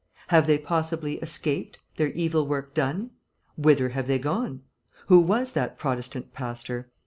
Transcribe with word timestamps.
Have 0.29 0.47
they, 0.47 0.57
possibly, 0.57 1.17
escaped, 1.19 1.77
their 1.97 2.07
evil 2.13 2.47
work 2.47 2.73
done? 2.73 3.11
Whither 3.55 3.89
have 3.89 4.07
they 4.07 4.17
gone? 4.17 4.61
Who 5.09 5.19
was 5.19 5.51
that 5.51 5.77
Protestant 5.77 6.33
pastor? 6.33 6.89